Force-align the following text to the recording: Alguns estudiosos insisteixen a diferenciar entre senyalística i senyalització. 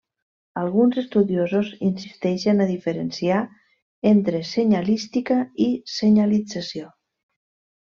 Alguns 0.59 0.95
estudiosos 1.01 1.69
insisteixen 1.89 2.63
a 2.63 2.67
diferenciar 2.71 3.43
entre 4.15 4.43
senyalística 4.55 5.39
i 5.69 5.71
senyalització. 6.01 6.91